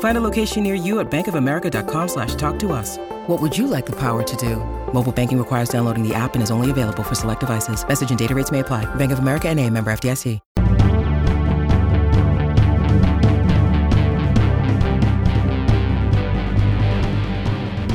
Find 0.00 0.16
a 0.16 0.20
location 0.20 0.64
near 0.64 0.74
you 0.74 0.98
at 0.98 1.08
bankofamerica.com 1.10 2.08
slash 2.08 2.34
talk 2.34 2.58
to 2.60 2.72
us. 2.72 2.98
What 3.28 3.40
would 3.40 3.56
you 3.56 3.68
like 3.68 3.86
the 3.86 3.96
power 3.96 4.24
to 4.24 4.36
do? 4.36 4.56
Mobile 4.92 5.12
banking 5.12 5.38
requires 5.38 5.68
downloading 5.68 6.02
the 6.02 6.14
app 6.14 6.34
and 6.34 6.42
is 6.42 6.50
only 6.50 6.70
available 6.70 7.04
for 7.04 7.14
select 7.14 7.40
devices. 7.40 7.86
Message 7.86 8.10
and 8.10 8.18
data 8.18 8.34
rates 8.34 8.50
may 8.50 8.60
apply. 8.60 8.92
Bank 8.96 9.12
of 9.12 9.20
America 9.20 9.48
and 9.48 9.60
a 9.60 9.70
member 9.70 9.92
FDIC. 9.92 10.40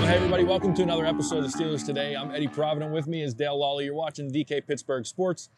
Hey 0.03 0.17
everybody, 0.17 0.43
welcome 0.43 0.73
to 0.75 0.83
another 0.83 1.05
episode 1.05 1.45
of 1.45 1.51
Steelers 1.51 1.85
Today. 1.85 2.15
I'm 2.15 2.31
Eddie 2.31 2.47
Provident. 2.47 2.91
With 2.91 3.07
me 3.07 3.23
is 3.23 3.33
Dale 3.33 3.57
Lolley. 3.57 3.85
You're 3.85 3.95
watching 3.95 4.31
DK 4.31 4.67
Pittsburgh 4.67 5.05
Sports. 5.05 5.49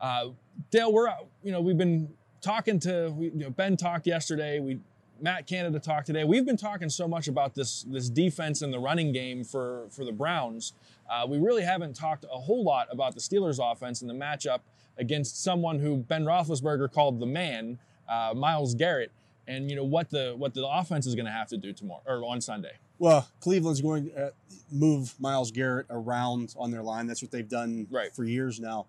Uh, 0.00 0.30
Dale, 0.70 0.92
we're 0.92 1.08
you 1.44 1.52
know 1.52 1.60
we've 1.60 1.78
been 1.78 2.12
talking 2.42 2.80
to 2.80 3.14
we, 3.16 3.26
you 3.26 3.44
know, 3.44 3.50
Ben 3.50 3.76
talked 3.76 4.06
yesterday. 4.06 4.58
We 4.58 4.80
Matt 5.20 5.46
Canada 5.46 5.78
talked 5.78 6.06
today. 6.06 6.24
We've 6.24 6.44
been 6.44 6.56
talking 6.56 6.88
so 6.88 7.06
much 7.06 7.28
about 7.28 7.54
this 7.54 7.84
this 7.84 8.08
defense 8.08 8.62
and 8.62 8.72
the 8.72 8.78
running 8.78 9.12
game 9.12 9.44
for 9.44 9.86
for 9.90 10.04
the 10.04 10.12
Browns. 10.12 10.72
Uh, 11.10 11.26
we 11.26 11.38
really 11.38 11.62
haven't 11.62 11.94
talked 11.94 12.24
a 12.24 12.38
whole 12.38 12.64
lot 12.64 12.88
about 12.90 13.14
the 13.14 13.20
Steelers' 13.20 13.58
offense 13.60 14.00
and 14.00 14.10
the 14.10 14.14
matchup 14.14 14.60
against 14.98 15.42
someone 15.42 15.78
who 15.78 15.96
Ben 15.98 16.24
Roethlisberger 16.24 16.92
called 16.92 17.20
the 17.20 17.26
man, 17.26 17.78
uh, 18.08 18.32
Myles 18.34 18.74
Garrett, 18.74 19.10
and 19.46 19.70
you 19.70 19.76
know 19.76 19.84
what 19.84 20.10
the 20.10 20.34
what 20.36 20.54
the 20.54 20.66
offense 20.66 21.06
is 21.06 21.14
going 21.14 21.26
to 21.26 21.32
have 21.32 21.48
to 21.48 21.56
do 21.56 21.72
tomorrow 21.72 22.02
or 22.06 22.24
on 22.24 22.40
Sunday. 22.40 22.72
Well, 22.98 23.28
Cleveland's 23.40 23.80
going 23.80 24.10
to 24.10 24.32
move 24.70 25.14
Myles 25.20 25.50
Garrett 25.50 25.86
around 25.90 26.54
on 26.56 26.70
their 26.70 26.82
line. 26.82 27.06
That's 27.06 27.20
what 27.22 27.30
they've 27.32 27.48
done 27.48 27.86
Right. 27.90 28.14
for 28.14 28.22
years 28.24 28.60
now. 28.60 28.86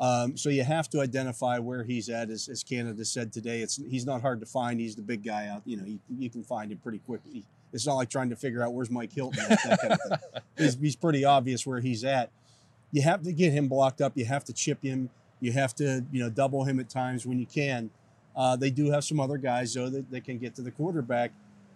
Um, 0.00 0.34
so 0.36 0.48
you 0.48 0.64
have 0.64 0.88
to 0.90 1.00
identify 1.00 1.58
where 1.58 1.84
he's 1.84 2.08
at. 2.08 2.30
As, 2.30 2.48
as 2.48 2.64
Canada 2.64 3.04
said 3.04 3.32
today, 3.32 3.60
it's 3.60 3.76
he's 3.76 4.06
not 4.06 4.22
hard 4.22 4.40
to 4.40 4.46
find. 4.46 4.80
He's 4.80 4.96
the 4.96 5.02
big 5.02 5.22
guy 5.22 5.48
out. 5.48 5.62
You 5.66 5.76
know, 5.76 5.84
you, 5.84 5.98
you 6.08 6.30
can 6.30 6.42
find 6.42 6.72
him 6.72 6.78
pretty 6.78 6.98
quickly. 7.00 7.44
It's 7.72 7.86
not 7.86 7.94
like 7.94 8.08
trying 8.08 8.30
to 8.30 8.36
figure 8.36 8.62
out 8.62 8.72
where's 8.72 8.90
Mike 8.90 9.12
Hilton. 9.12 9.44
That, 9.48 9.60
that 9.64 9.80
kind 9.80 9.92
of. 9.92 10.42
He's, 10.58 10.74
he's 10.74 10.96
pretty 10.96 11.24
obvious 11.24 11.64
where 11.64 11.80
he's 11.80 12.04
at. 12.04 12.30
You 12.92 13.00
have 13.00 13.22
to 13.22 13.32
get 13.32 13.52
him 13.52 13.66
blocked 13.66 14.02
up. 14.02 14.12
You 14.14 14.26
have 14.26 14.44
to 14.44 14.52
chip 14.52 14.82
him. 14.82 15.08
You 15.40 15.52
have 15.52 15.74
to 15.76 16.04
you 16.12 16.22
know 16.22 16.28
double 16.28 16.64
him 16.64 16.80
at 16.80 16.88
times 16.90 17.24
when 17.24 17.38
you 17.38 17.46
can. 17.46 17.90
Uh, 18.36 18.56
they 18.56 18.70
do 18.70 18.90
have 18.90 19.04
some 19.04 19.20
other 19.20 19.38
guys 19.38 19.72
though 19.74 19.88
that, 19.88 20.10
that 20.10 20.24
can 20.24 20.38
get 20.38 20.54
to 20.56 20.62
the 20.62 20.70
quarterback. 20.70 21.32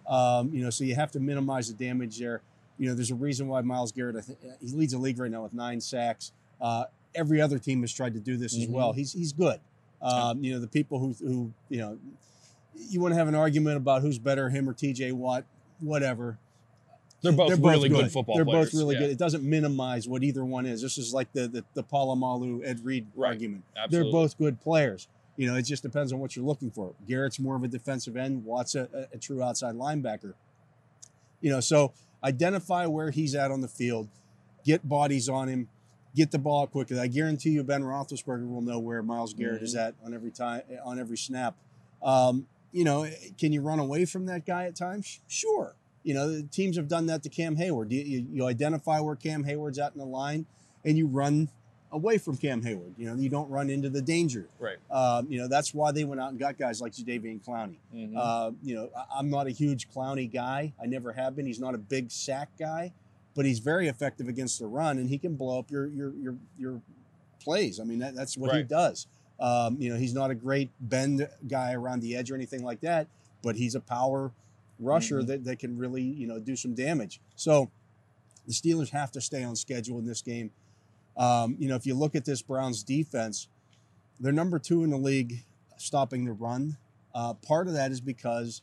Um, 0.07 0.53
you 0.53 0.63
know, 0.63 0.69
so 0.69 0.83
you 0.83 0.93
have 0.95 1.11
to 1.11 1.19
minimize 1.19 1.67
the 1.67 1.73
damage 1.73 2.19
there. 2.19 2.41
You 2.77 2.89
know, 2.89 2.95
there's 2.95 3.11
a 3.11 3.15
reason 3.15 3.47
why 3.47 3.61
Myles 3.61 3.91
Garrett, 3.91 4.23
he 4.61 4.67
leads 4.75 4.93
the 4.93 4.99
league 4.99 5.17
right 5.17 5.31
now 5.31 5.43
with 5.43 5.53
nine 5.53 5.81
sacks. 5.81 6.31
Uh, 6.61 6.85
every 7.15 7.41
other 7.41 7.57
team 7.59 7.81
has 7.81 7.91
tried 7.93 8.13
to 8.13 8.19
do 8.19 8.37
this 8.37 8.55
as 8.55 8.65
Mhm. 8.67 8.71
well. 8.71 8.93
He's 8.93 9.13
he's 9.13 9.33
good. 9.33 9.59
Um, 10.01 10.43
you 10.43 10.53
know, 10.53 10.59
the 10.59 10.67
people 10.67 10.99
who 10.99 11.13
who 11.13 11.51
you 11.69 11.79
know, 11.79 11.97
you 12.89 12.99
want 12.99 13.13
to 13.13 13.17
have 13.17 13.27
an 13.27 13.35
argument 13.35 13.77
about 13.77 14.01
who's 14.01 14.19
better, 14.19 14.49
him 14.49 14.69
or 14.69 14.73
T.J. 14.73 15.11
Watt, 15.13 15.45
whatever. 15.79 16.37
They're 17.21 17.31
both 17.31 17.57
really 17.59 17.89
good, 17.89 18.11
football 18.11 18.35
players. 18.35 18.37
They're 18.37 18.45
players. 18.45 18.71
both 18.71 18.79
really 18.79 18.95
Yeah. 18.95 19.01
good. 19.01 19.09
It 19.11 19.17
doesn't 19.17 19.43
minimize 19.43 20.07
what 20.07 20.23
either 20.23 20.45
one 20.45 20.65
is. 20.67 20.81
This 20.81 20.97
is 20.99 21.13
like 21.13 21.31
the 21.33 21.47
the, 21.47 21.63
the 21.73 21.83
Polamalu 21.83 22.61
Ed 22.63 22.85
Reed 22.85 23.07
Right. 23.15 23.29
argument. 23.29 23.63
Absolutely. 23.75 24.11
They're 24.11 24.11
both 24.11 24.37
good 24.37 24.59
players. 24.61 25.07
You 25.37 25.47
know, 25.47 25.55
it 25.55 25.63
just 25.63 25.81
depends 25.83 26.13
on 26.13 26.19
what 26.19 26.35
you're 26.35 26.45
looking 26.45 26.69
for. 26.71 26.93
Garrett's 27.07 27.39
more 27.39 27.55
of 27.55 27.63
a 27.63 27.67
defensive 27.67 28.15
end. 28.15 28.45
Watt's 28.45 28.75
a, 28.75 28.87
a, 29.11 29.15
a 29.15 29.17
true 29.17 29.41
outside 29.41 29.75
linebacker. 29.75 30.33
You 31.41 31.49
know, 31.49 31.59
so 31.59 31.91
identify 32.23 32.85
where 32.85 33.09
he's 33.11 33.35
at 33.35 33.51
on 33.51 33.61
the 33.61 33.67
field, 33.67 34.07
get 34.63 34.87
bodies 34.87 35.27
on 35.27 35.47
him, 35.49 35.67
get 36.15 36.31
the 36.31 36.39
ball 36.39 36.65
quickly. 36.67 36.99
I 36.99 37.07
guarantee 37.07 37.51
you, 37.51 37.63
Ben 37.63 37.83
Roethlisberger 37.83 38.49
will 38.49 38.61
know 38.61 38.79
where 38.79 39.03
Myles 39.03 39.33
Garrett 39.33 39.61
is 39.61 39.75
at 39.75 39.93
on 40.03 40.13
every 40.13 40.31
time 40.31 40.61
on 40.83 40.99
every 40.99 41.17
snap. 41.17 41.55
Um, 42.01 42.47
you 42.71 42.83
know, 42.83 43.07
can 43.37 43.51
you 43.53 43.61
run 43.61 43.79
away 43.79 44.05
from 44.05 44.25
that 44.27 44.45
guy 44.45 44.65
at 44.65 44.75
times? 44.75 45.21
Sure. 45.27 45.75
You 46.03 46.13
know, 46.13 46.29
the 46.29 46.43
teams 46.43 46.77
have 46.77 46.87
done 46.87 47.05
that 47.07 47.23
to 47.23 47.29
Cam 47.29 47.55
Heyward. 47.55 47.91
You, 47.91 48.01
you, 48.01 48.27
you 48.31 48.45
identify 48.45 48.99
where 48.99 49.15
Cam 49.15 49.43
Heyward's 49.43 49.79
at 49.79 49.93
in 49.93 49.99
the 49.99 50.05
line, 50.05 50.45
and 50.83 50.97
you 50.97 51.07
run 51.07 51.49
away 51.91 52.17
from 52.17 52.37
Cam 52.37 52.61
Heyward. 52.61 52.93
You 52.97 53.07
know, 53.07 53.15
you 53.15 53.29
don't 53.29 53.49
run 53.49 53.69
into 53.69 53.89
the 53.89 54.01
danger. 54.01 54.47
Right. 54.59 54.77
Um, 54.91 55.27
you 55.31 55.39
know, 55.39 55.47
that's 55.47 55.73
why 55.73 55.91
they 55.93 56.03
went 56.03 56.21
out 56.21 56.29
and 56.31 56.37
got 56.39 56.57
guys 56.59 56.79
like 56.81 56.91
Jadeveon 56.91 57.43
Clowney. 57.43 57.77
Mhm. 57.95 58.13
Uh, 58.15 58.51
you 58.61 58.75
know, 58.75 58.89
I- 58.95 59.17
I'm 59.19 59.29
not 59.29 59.47
a 59.47 59.51
huge 59.51 59.89
Clowney 59.89 60.31
guy. 60.31 60.73
I 60.81 60.85
never 60.85 61.13
have 61.13 61.35
been. 61.35 61.45
He's 61.47 61.59
not 61.59 61.73
a 61.73 61.77
big 61.79 62.11
sack 62.11 62.49
guy, 62.59 62.91
but 63.35 63.45
he's 63.45 63.59
very 63.59 63.87
effective 63.87 64.27
against 64.27 64.59
the 64.59 64.65
run, 64.67 64.97
and 64.97 65.09
he 65.09 65.17
can 65.17 65.35
blow 65.35 65.59
up 65.59 65.69
your 65.69 65.87
your 65.87 66.13
your 66.15 66.35
your 66.57 66.81
plays. 67.39 67.79
I 67.79 67.83
mean, 67.83 67.99
that, 67.99 68.15
that's 68.15 68.37
what 68.37 68.49
he 68.57 68.63
does. 68.63 69.07
Um, 69.39 69.77
you 69.79 69.91
know, 69.91 69.97
he's 69.99 70.13
not 70.13 70.31
a 70.31 70.35
great 70.35 70.71
bend 70.79 71.27
guy 71.47 71.73
around 71.73 71.99
the 72.01 72.15
edge 72.15 72.31
or 72.31 72.35
anything 72.35 72.63
like 72.63 72.79
that, 72.81 73.07
but 73.43 73.55
he's 73.57 73.75
a 73.75 73.81
power 73.81 74.31
rusher 74.79 75.21
Mhm. 75.21 75.27
that, 75.27 75.43
that 75.45 75.59
can 75.59 75.77
really 75.77 76.01
you 76.01 76.27
know 76.27 76.39
do 76.39 76.55
some 76.55 76.73
damage. 76.73 77.19
So 77.35 77.69
the 78.47 78.53
Steelers 78.53 78.89
have 78.91 79.11
to 79.11 79.21
stay 79.21 79.43
on 79.43 79.55
schedule 79.55 79.99
in 79.99 80.05
this 80.05 80.21
game. 80.21 80.51
Um, 81.17 81.55
you 81.59 81.67
know, 81.67 81.75
if 81.75 81.85
you 81.85 81.95
look 81.95 82.15
at 82.15 82.25
this 82.25 82.41
Browns 82.41 82.83
defense, 82.83 83.47
they're 84.19 84.31
number 84.33 84.59
two 84.59 84.83
in 84.83 84.89
the 84.89 84.97
league 84.97 85.43
stopping 85.77 86.25
the 86.25 86.31
run. 86.33 86.77
Uh, 87.13 87.33
part 87.33 87.67
of 87.67 87.73
that 87.73 87.91
is 87.91 88.01
because 88.01 88.61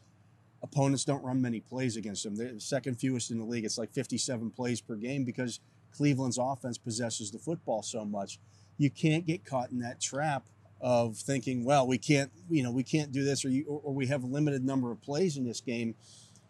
opponents 0.62 1.04
don't 1.04 1.22
run 1.24 1.40
many 1.42 1.60
plays 1.60 1.96
against 1.96 2.22
them. 2.24 2.36
They're 2.36 2.52
the 2.52 2.60
second 2.60 2.96
fewest 2.96 3.30
in 3.30 3.38
the 3.38 3.44
league. 3.44 3.64
It's 3.64 3.78
like 3.78 3.92
57 3.92 4.50
plays 4.50 4.80
per 4.80 4.94
game 4.96 5.24
because 5.24 5.60
Cleveland's 5.92 6.38
offense 6.40 6.78
possesses 6.78 7.30
the 7.30 7.38
football 7.38 7.82
so 7.82 8.04
much. 8.04 8.38
You 8.78 8.90
can't 8.90 9.26
get 9.26 9.44
caught 9.44 9.70
in 9.70 9.80
that 9.80 10.00
trap 10.00 10.46
of 10.80 11.16
thinking, 11.16 11.64
well, 11.64 11.86
we 11.86 11.98
can't, 11.98 12.30
you 12.50 12.62
know, 12.62 12.70
we 12.72 12.82
can't 12.82 13.12
do 13.12 13.24
this, 13.24 13.44
or 13.44 13.48
you, 13.50 13.64
or, 13.68 13.80
or 13.84 13.94
we 13.94 14.06
have 14.06 14.24
a 14.24 14.26
limited 14.26 14.64
number 14.64 14.90
of 14.90 15.00
plays 15.02 15.36
in 15.36 15.44
this 15.44 15.60
game. 15.60 15.94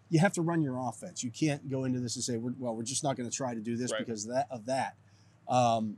You 0.08 0.20
have 0.20 0.32
to 0.34 0.42
run 0.42 0.62
your 0.62 0.78
offense. 0.78 1.22
You 1.22 1.30
can't 1.30 1.68
go 1.70 1.84
into 1.84 2.00
this 2.00 2.16
and 2.16 2.24
say, 2.24 2.36
we're, 2.36 2.54
well, 2.58 2.74
we're 2.76 2.82
just 2.82 3.02
not 3.04 3.16
going 3.16 3.28
to 3.28 3.34
try 3.34 3.54
to 3.54 3.60
do 3.60 3.76
this 3.76 3.92
Right. 3.92 4.06
because 4.06 4.24
of 4.26 4.32
that 4.32 4.46
of 4.50 4.66
that. 4.66 4.96
Um, 5.48 5.96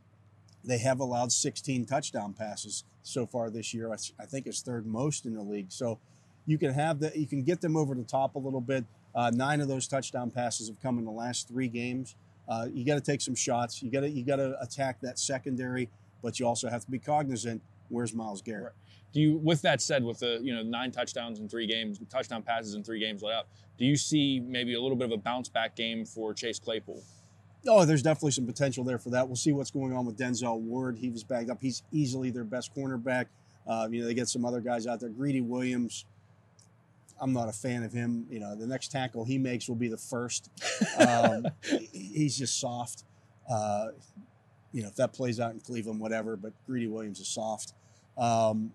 they 0.64 0.78
have 0.78 1.00
allowed 1.00 1.30
16 1.30 1.84
touchdown 1.84 2.32
passes 2.32 2.84
so 3.02 3.26
far 3.26 3.50
this 3.50 3.74
year. 3.74 3.92
I 3.92 4.24
think 4.24 4.46
it's 4.46 4.62
third 4.62 4.86
most 4.86 5.26
in 5.26 5.34
the 5.34 5.42
league. 5.42 5.70
So 5.70 5.98
you 6.46 6.58
can 6.58 6.72
have 6.72 7.00
that. 7.00 7.16
You 7.16 7.26
can 7.26 7.42
get 7.42 7.60
them 7.60 7.76
over 7.76 7.94
the 7.94 8.02
top 8.02 8.34
a 8.34 8.38
little 8.38 8.60
bit. 8.60 8.84
Uh, 9.14 9.30
nine 9.32 9.60
of 9.60 9.68
those 9.68 9.86
touchdown 9.86 10.30
passes 10.30 10.68
have 10.68 10.80
come 10.80 10.98
in 10.98 11.04
the 11.04 11.10
last 11.10 11.48
three 11.48 11.68
games. 11.68 12.16
Uh, 12.48 12.66
you 12.72 12.84
got 12.84 12.94
to 12.94 13.00
take 13.00 13.20
some 13.20 13.34
shots. 13.34 13.82
You 13.82 13.90
got 13.90 14.00
to 14.00 14.10
you 14.10 14.24
got 14.24 14.36
to 14.36 14.60
attack 14.60 15.00
that 15.00 15.18
secondary, 15.18 15.88
but 16.22 16.38
you 16.38 16.46
also 16.46 16.68
have 16.68 16.84
to 16.84 16.90
be 16.90 16.98
cognizant. 16.98 17.62
Where's 17.88 18.14
Myles 18.14 18.42
Garrett? 18.42 18.74
Do 19.12 19.20
you, 19.20 19.38
with 19.38 19.62
that 19.62 19.80
said, 19.80 20.02
with 20.02 20.18
the 20.18 20.40
you 20.42 20.54
know 20.54 20.62
nine 20.62 20.90
touchdowns 20.90 21.38
in 21.38 21.48
three 21.48 21.66
games, 21.66 22.00
touchdown 22.10 22.42
passes 22.42 22.74
in 22.74 22.82
three 22.82 22.98
games 22.98 23.22
let 23.22 23.34
out, 23.34 23.46
do 23.78 23.84
you 23.84 23.96
see 23.96 24.40
maybe 24.40 24.74
a 24.74 24.80
little 24.80 24.96
bit 24.96 25.06
of 25.06 25.12
a 25.12 25.16
bounce 25.16 25.48
back 25.48 25.76
game 25.76 26.04
for 26.04 26.34
Chase 26.34 26.58
Claypool? 26.58 27.02
Oh, 27.66 27.84
there's 27.84 28.02
definitely 28.02 28.32
some 28.32 28.44
potential 28.44 28.84
there 28.84 28.98
for 28.98 29.10
that. 29.10 29.26
We'll 29.26 29.36
see 29.36 29.52
what's 29.52 29.70
going 29.70 29.94
on 29.94 30.04
with 30.04 30.18
Denzel 30.18 30.60
Ward. 30.60 30.98
He 30.98 31.08
was 31.08 31.24
bagged 31.24 31.48
up. 31.48 31.58
He's 31.62 31.82
easily 31.92 32.30
their 32.30 32.44
best 32.44 32.74
cornerback. 32.74 33.26
Uh, 33.66 33.88
you 33.90 34.00
know, 34.00 34.06
they 34.06 34.12
get 34.12 34.28
some 34.28 34.44
other 34.44 34.60
guys 34.60 34.86
out 34.86 35.00
there. 35.00 35.08
Greedy 35.08 35.40
Williams. 35.40 36.04
I'm 37.24 37.32
not 37.32 37.48
a 37.48 37.52
fan 37.52 37.82
of 37.82 37.92
him. 37.92 38.26
You 38.30 38.38
know, 38.38 38.54
the 38.54 38.66
next 38.66 38.92
tackle 38.92 39.24
he 39.24 39.38
makes 39.38 39.66
will 39.66 39.74
be 39.76 39.88
the 39.88 39.96
first. 39.96 40.50
Um, 40.98 41.46
he's 41.92 42.36
just 42.36 42.60
soft. 42.60 43.04
Uh, 43.50 43.86
you 44.72 44.82
know, 44.82 44.88
if 44.88 44.96
that 44.96 45.12
plays 45.14 45.40
out 45.40 45.52
in 45.52 45.60
Cleveland, 45.60 45.98
whatever. 46.00 46.36
But 46.36 46.52
Greedy 46.66 46.86
Williams 46.86 47.18
is 47.20 47.26
soft. 47.28 47.72
Um, 48.18 48.72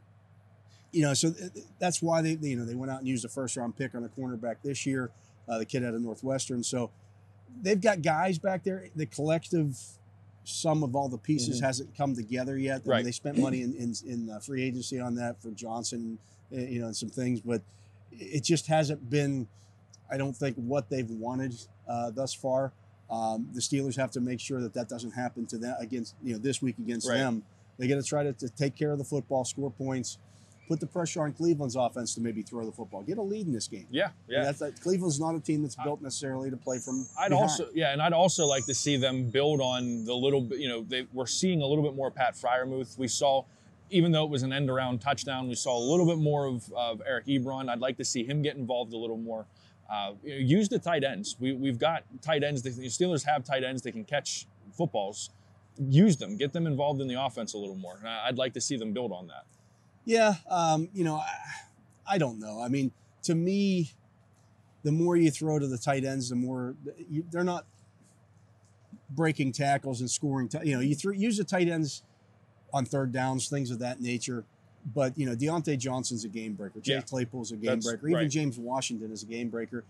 you 0.91 1.03
know, 1.03 1.13
so 1.13 1.31
th- 1.31 1.53
th- 1.53 1.65
that's 1.79 2.01
why 2.01 2.21
they, 2.21 2.37
you 2.41 2.55
know, 2.57 2.65
they 2.65 2.73
went 2.75 2.91
out 2.91 2.99
and 2.99 3.07
used 3.07 3.23
a 3.23 3.29
first 3.29 3.55
round 3.55 3.77
pick 3.77 3.93
on 3.95 4.03
a 4.03 4.09
cornerback 4.09 4.55
this 4.63 4.85
year. 4.85 5.11
Uh, 5.47 5.59
the 5.59 5.65
kid 5.65 5.83
out 5.85 5.93
of 5.93 6.01
Northwestern. 6.01 6.63
So 6.63 6.89
they've 7.61 7.79
got 7.79 8.01
guys 8.01 8.37
back 8.39 8.63
there. 8.63 8.87
The 8.95 9.05
collective 9.05 9.77
sum 10.43 10.83
of 10.83 10.95
all 10.95 11.07
the 11.09 11.17
pieces 11.17 11.57
Mm-hmm. 11.57 11.65
hasn't 11.65 11.95
come 11.95 12.15
together 12.15 12.57
yet. 12.57 12.77
I 12.77 12.79
mean, 12.79 12.89
Right. 12.89 13.05
they 13.05 13.11
spent 13.11 13.37
money 13.37 13.61
in, 13.61 13.73
in, 13.75 13.93
in 14.07 14.29
uh, 14.31 14.39
free 14.39 14.63
agency 14.63 14.99
on 14.99 15.15
that 15.15 15.41
for 15.41 15.51
Johnson, 15.51 16.17
uh, 16.51 16.57
you 16.59 16.79
know, 16.81 16.87
and 16.87 16.95
some 16.95 17.09
things, 17.09 17.39
but 17.41 17.61
it 18.11 18.43
just 18.43 18.67
hasn't 18.67 19.09
been, 19.09 19.47
I 20.11 20.17
don't 20.17 20.35
think, 20.35 20.55
what 20.57 20.89
they've 20.89 21.09
wanted 21.09 21.55
uh, 21.87 22.11
thus 22.11 22.33
far. 22.33 22.71
Um, 23.09 23.47
the 23.53 23.59
Steelers 23.61 23.95
have 23.95 24.11
to 24.11 24.21
make 24.21 24.39
sure 24.39 24.61
that 24.61 24.73
that 24.75 24.87
doesn't 24.87 25.11
happen 25.11 25.45
to 25.47 25.57
them 25.57 25.75
against, 25.79 26.15
you 26.23 26.33
know, 26.33 26.39
this 26.39 26.61
week 26.61 26.77
against 26.77 27.09
Right. 27.09 27.17
them. 27.17 27.43
They 27.77 27.87
got 27.87 27.95
to 27.95 28.03
try 28.03 28.23
to, 28.23 28.33
to 28.33 28.49
take 28.49 28.75
care 28.75 28.91
of 28.91 28.97
the 28.97 29.03
football, 29.05 29.45
score 29.45 29.71
points, 29.71 30.17
put 30.67 30.79
the 30.79 30.85
pressure 30.85 31.23
on 31.23 31.33
Cleveland's 31.33 31.75
offense 31.75 32.13
to 32.15 32.21
maybe 32.21 32.43
throw 32.43 32.63
the 32.65 32.71
football, 32.71 33.01
get 33.01 33.17
a 33.17 33.21
lead 33.21 33.47
in 33.47 33.53
this 33.53 33.67
game. 33.67 33.87
Yeah, 33.89 34.09
yeah. 34.27 34.43
That's 34.43 34.59
that, 34.59 34.79
Cleveland's 34.81 35.19
not 35.19 35.33
a 35.33 35.39
team 35.39 35.63
that's 35.63 35.77
built 35.77 36.01
necessarily 36.01 36.51
to 36.51 36.57
play 36.57 36.77
from. 36.77 37.07
I'd 37.17 37.29
behind. 37.29 37.33
also, 37.49 37.69
yeah, 37.73 37.91
and 37.93 38.01
I'd 38.01 38.13
also 38.13 38.45
like 38.45 38.65
to 38.67 38.75
see 38.75 38.97
them 38.97 39.31
build 39.31 39.61
on 39.61 40.05
the 40.05 40.13
little. 40.13 40.45
You 40.51 40.67
know, 40.67 40.81
they, 40.87 41.07
we're 41.13 41.25
seeing 41.25 41.61
a 41.63 41.65
little 41.65 41.83
bit 41.83 41.95
more 41.95 42.11
Pat 42.11 42.35
Freiermuth. 42.35 42.97
We 42.99 43.07
saw, 43.07 43.45
even 43.89 44.11
though 44.11 44.23
it 44.23 44.29
was 44.29 44.43
an 44.43 44.53
end 44.53 44.69
around 44.69 44.99
touchdown, 44.99 45.47
we 45.47 45.55
saw 45.55 45.77
a 45.77 45.79
little 45.79 46.05
bit 46.05 46.17
more 46.17 46.45
of, 46.45 46.71
of 46.73 47.01
Eric 47.05 47.25
Ebron. 47.27 47.69
I'd 47.69 47.79
like 47.79 47.97
to 47.97 48.05
see 48.05 48.23
him 48.23 48.41
get 48.41 48.55
involved 48.55 48.93
a 48.93 48.97
little 48.97 49.17
more. 49.17 49.45
Uh, 49.89 50.13
use 50.23 50.69
the 50.69 50.77
tight 50.77 51.03
ends. 51.03 51.35
We, 51.39 51.53
we've 51.53 51.79
got 51.79 52.03
tight 52.21 52.43
ends. 52.43 52.61
The 52.61 52.69
Steelers 52.69 53.25
have 53.25 53.43
tight 53.43 53.63
ends 53.63 53.81
They 53.81 53.91
can 53.91 54.05
catch 54.05 54.45
footballs. 54.71 55.31
Use 55.77 56.17
them. 56.17 56.37
Get 56.37 56.53
them 56.53 56.67
involved 56.67 57.01
in 57.01 57.07
the 57.07 57.19
offense 57.19 57.53
a 57.53 57.57
little 57.57 57.75
more. 57.75 57.99
I'd 58.05 58.37
like 58.37 58.53
to 58.53 58.61
see 58.61 58.77
them 58.77 58.93
build 58.93 59.11
on 59.11 59.27
that. 59.27 59.45
Yeah, 60.05 60.35
um, 60.49 60.89
you 60.93 61.03
know, 61.03 61.15
I, 61.15 61.33
I 62.07 62.17
don't 62.17 62.39
know. 62.39 62.61
I 62.61 62.67
mean, 62.67 62.91
to 63.23 63.35
me, 63.35 63.91
the 64.83 64.91
more 64.91 65.15
you 65.15 65.31
throw 65.31 65.59
to 65.59 65.67
the 65.67 65.77
tight 65.77 66.03
ends, 66.05 66.29
the 66.29 66.35
more 66.35 66.75
you, 67.09 67.25
they're 67.31 67.43
not 67.43 67.65
breaking 69.09 69.51
tackles 69.51 69.99
and 70.01 70.09
scoring. 70.09 70.47
T- 70.47 70.59
you 70.63 70.75
know, 70.75 70.81
you 70.81 70.95
throw, 70.95 71.13
use 71.13 71.37
the 71.37 71.43
tight 71.43 71.67
ends 71.67 72.03
on 72.73 72.85
third 72.85 73.11
downs, 73.11 73.47
things 73.49 73.71
of 73.71 73.79
that 73.79 74.01
nature. 74.01 74.43
But 74.95 75.17
you 75.17 75.25
know, 75.25 75.35
Diontae 75.35 75.77
Johnson's 75.77 76.23
a 76.25 76.29
game 76.29 76.53
breaker. 76.53 76.79
Chase 76.79 76.87
Yeah. 76.95 77.01
Claypool's 77.01 77.51
a 77.51 77.55
game 77.57 77.65
That's 77.71 77.85
breaker. 77.85 78.07
Even 78.07 78.21
right. 78.21 78.29
James 78.29 78.57
Washington 78.57 79.11
is 79.11 79.23
a 79.23 79.25
game 79.25 79.49
breaker. 79.49 79.83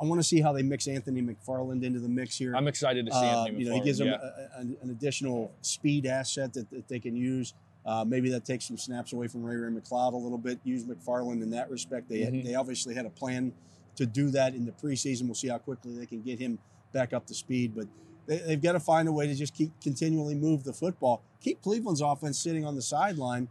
I 0.00 0.04
want 0.04 0.18
to 0.18 0.26
see 0.26 0.40
how 0.40 0.52
they 0.52 0.62
mix 0.62 0.88
Anthony 0.88 1.20
McFarland 1.22 1.82
into 1.84 2.00
the 2.00 2.08
mix 2.08 2.38
here. 2.38 2.56
I'm 2.56 2.66
excited 2.68 3.04
to 3.06 3.12
see 3.12 3.18
Uh, 3.18 3.44
Anthony 3.44 3.62
you 3.64 3.68
know, 3.68 3.74
he 3.76 3.80
gives 3.82 3.98
them 3.98 4.08
yeah. 4.08 4.14
a, 4.56 4.58
a- 4.58 4.60
an, 4.60 4.76
additional 4.90 5.52
speed 5.60 6.06
asset 6.06 6.54
that, 6.54 6.70
that 6.70 6.88
they 6.88 6.98
can 6.98 7.14
use. 7.14 7.52
Uh, 7.84 8.02
maybe 8.02 8.30
that 8.30 8.46
takes 8.46 8.64
some 8.64 8.78
snaps 8.78 9.12
away 9.12 9.28
from 9.28 9.44
Ray 9.44 9.56
Ray 9.56 9.70
McCloud 9.70 10.14
a 10.14 10.16
little 10.16 10.38
bit. 10.38 10.58
Use 10.64 10.84
McFarland 10.84 11.42
in 11.42 11.50
that 11.50 11.70
respect. 11.70 12.08
They 12.08 12.20
Mhm. 12.20 12.44
they 12.44 12.54
obviously 12.54 12.94
had 12.94 13.04
a 13.04 13.10
plan 13.10 13.52
to 13.96 14.06
do 14.06 14.30
that 14.30 14.54
in 14.54 14.64
the 14.64 14.72
preseason. 14.72 15.26
We'll 15.26 15.34
see 15.34 15.48
how 15.48 15.58
quickly 15.58 15.92
they 15.92 16.06
can 16.06 16.22
get 16.22 16.38
him 16.38 16.58
back 16.92 17.12
up 17.12 17.26
to 17.26 17.34
speed. 17.34 17.74
But 17.76 17.86
they, 18.26 18.38
they've 18.38 18.62
got 18.62 18.72
to 18.72 18.80
find 18.80 19.08
a 19.08 19.12
way 19.12 19.26
to 19.26 19.34
just 19.34 19.54
keep 19.54 19.70
continually 19.82 20.34
move 20.34 20.64
the 20.64 20.72
football. 20.72 21.22
Keep 21.40 21.62
Cleveland's 21.62 22.00
offense 22.00 22.38
sitting 22.38 22.64
on 22.64 22.74
the 22.74 22.82
sideline. 22.82 23.48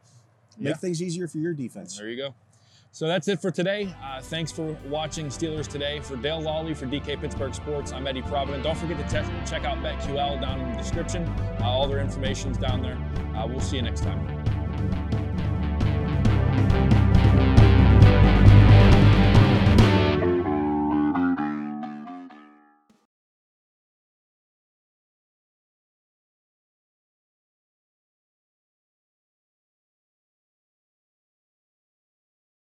Make 0.57 0.69
Yeah. 0.71 0.75
things 0.77 1.01
easier 1.01 1.27
for 1.27 1.37
your 1.39 1.53
defense. 1.53 1.97
There 1.97 2.09
you 2.09 2.17
go. 2.17 2.33
So 2.91 3.07
that's 3.07 3.27
it 3.27 3.41
for 3.41 3.49
today. 3.49 3.91
Uh, 4.03 4.21
thanks 4.21 4.51
for 4.51 4.77
watching 4.87 5.25
Steelers 5.29 5.67
Today. 5.67 5.99
For 5.99 6.15
Dale 6.15 6.39
Lolley, 6.43 6.77
for 6.77 6.85
DK 6.85 7.19
Pittsburgh 7.19 7.55
Sports, 7.55 7.91
I'm 7.91 8.05
Eddie 8.05 8.21
Provident. 8.21 8.63
Don't 8.63 8.77
forget 8.77 8.97
to 8.97 9.03
te- 9.23 9.49
check 9.49 9.63
out 9.65 9.79
BetQL 9.79 10.39
down 10.39 10.59
in 10.59 10.71
the 10.73 10.77
description. 10.77 11.23
Uh, 11.59 11.63
all 11.63 11.87
their 11.87 12.01
information's 12.01 12.55
down 12.59 12.83
there. 12.83 12.97
Uh, 13.35 13.47
we'll 13.47 13.59
see 13.61 13.77
you 13.77 13.81
next 13.81 14.01
time. 14.03 14.21